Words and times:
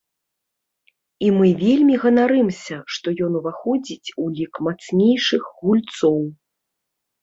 І 1.25 1.29
мы 1.37 1.47
вельмі 1.63 1.99
ганарымся, 2.07 2.77
што 2.97 3.07
ён 3.29 3.39
уваходзіць 3.43 4.13
у 4.21 4.29
лік 4.41 4.53
мацнейшых 4.73 5.41
гульцоў. 5.65 6.23